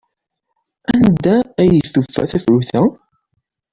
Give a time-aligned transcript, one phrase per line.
[0.95, 2.81] Anda ay tufa tafrut-a?